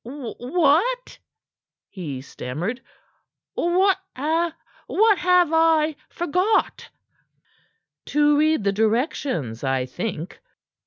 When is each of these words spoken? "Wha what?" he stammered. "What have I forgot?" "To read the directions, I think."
"Wha 0.03 0.33
what?" 0.39 1.19
he 1.87 2.21
stammered. 2.21 2.81
"What 3.53 3.99
have 4.15 4.53
I 4.97 5.95
forgot?" 6.09 6.89
"To 8.07 8.35
read 8.35 8.63
the 8.63 8.71
directions, 8.71 9.63
I 9.63 9.85
think." 9.85 10.39